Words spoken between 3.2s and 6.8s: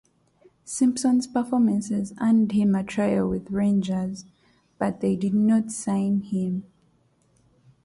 with Rangers, but they did not sign him.